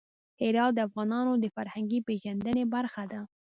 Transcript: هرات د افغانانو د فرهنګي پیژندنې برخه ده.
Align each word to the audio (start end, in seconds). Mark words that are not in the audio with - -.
هرات 0.41 0.71
د 0.75 0.79
افغانانو 0.87 1.33
د 1.37 1.45
فرهنګي 1.55 1.99
پیژندنې 2.07 2.63
برخه 2.75 3.03
ده. 3.11 3.21